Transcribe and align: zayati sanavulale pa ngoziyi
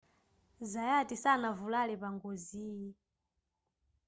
zayati 0.71 1.15
sanavulale 1.23 1.93
pa 2.01 2.09
ngoziyi 2.15 2.89